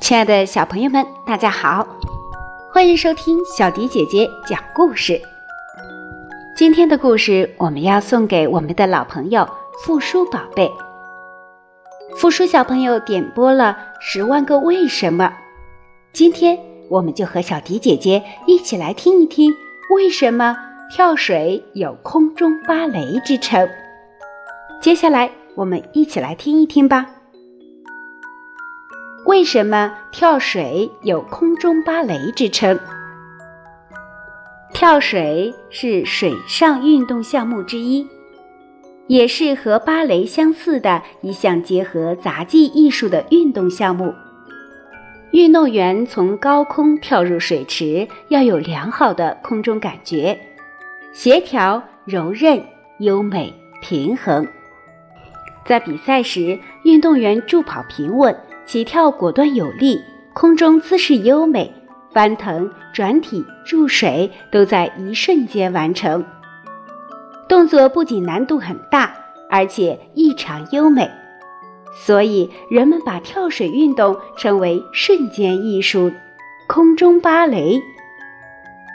[0.00, 1.86] 亲爱的小朋友们，大家好，
[2.72, 5.20] 欢迎收听小迪姐姐讲故事。
[6.56, 9.48] 今天的故事我们要送给我们的老朋友
[9.84, 10.70] 付叔宝贝。
[12.16, 15.26] 付叔小朋友点播了《十万个为什么》，
[16.12, 16.58] 今天
[16.88, 19.52] 我们就和小迪姐姐一起来听一听
[19.94, 20.56] 为什么
[20.92, 23.68] 跳水有“空中芭蕾”之称。
[24.80, 27.06] 接下来我们一起来听一听吧。
[29.24, 32.76] 为什么跳水有“空中芭蕾”之称？
[34.74, 38.04] 跳水是水上运动项目之一，
[39.06, 44.12] 也是和芭蕾相似的一项结合杂技艺术的运动项目。
[45.30, 50.36] 运动员从高空跳入水池，要有良好的空中感觉，
[51.12, 52.64] 协调、柔韧、
[53.00, 54.46] 优美、平衡。
[55.64, 58.36] 在比赛时，运动员助跑平稳。
[58.64, 60.00] 起跳果断有力，
[60.32, 61.74] 空中姿势优美，
[62.12, 66.24] 翻腾、转体、入水都在一瞬间完成。
[67.48, 69.12] 动作不仅难度很大，
[69.50, 71.10] 而且异常优美，
[72.06, 76.12] 所以人们把跳水运动称为瞬间艺术、
[76.68, 77.82] 空中芭蕾。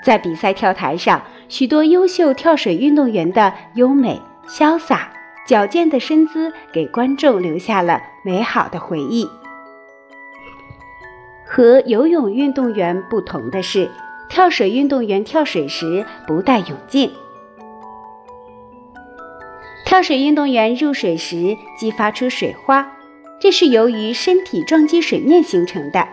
[0.06, 5.12] 在比赛跳台上，许多优秀跳水运动员的优美、潇洒、
[5.48, 9.28] 矫健的身姿，给观众留下了美好的回忆。
[11.46, 13.90] 和游泳运动员不同的是，
[14.28, 17.12] 跳水运动员跳水时不戴泳镜。
[19.86, 22.92] 跳水运动员入水时激发出水花，
[23.40, 26.08] 这是由于身体撞击水面形成的。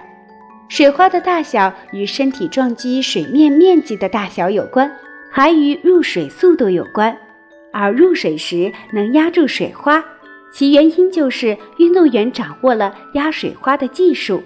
[0.69, 4.91] 水花的大小与身体撞击水面面积的大小有关，
[5.33, 7.17] 还与入水速度有关。
[7.73, 10.05] 而入水时能压住水花，
[10.53, 14.43] 其原因就是运动员掌握了压水花的技术。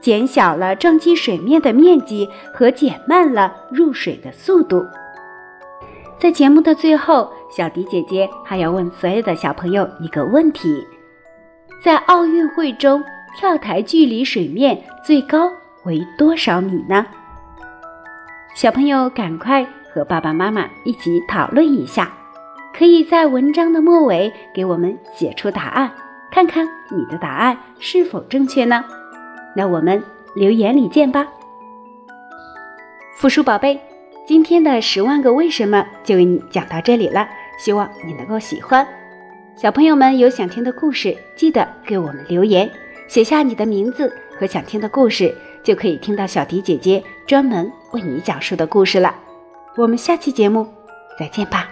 [0.00, 4.86] 减小了撞击水面的面积和减慢了入水的速度。
[6.20, 10.86] 在节目的最后，小迪姐姐还要问所有的小朋友一个问题：
[11.82, 13.02] 在奥运会中，
[13.36, 15.50] 跳台距离水面最高
[15.84, 17.06] 为多少米呢？
[18.54, 22.12] 小朋友赶快和爸爸妈妈一起讨论一下，
[22.72, 25.90] 可以在文章的末尾给我们写出答案，
[26.30, 28.84] 看看你的答案是否正确呢？
[29.56, 30.02] 那我们
[30.34, 31.26] 留言里见吧，
[33.16, 33.80] 复书宝贝，
[34.26, 37.28] 今天的十万个为什么就为你讲到这里了，
[37.58, 38.86] 希望你能够喜欢。
[39.56, 42.70] 小朋友们有想听的故事，记得给我们留言，
[43.08, 45.34] 写下你的名字和想听的故事，
[45.64, 49.12] 就可以听到小迪姐姐专门为你讲述的故事了。
[49.78, 50.66] 我们下期节目
[51.16, 51.68] 再见吧。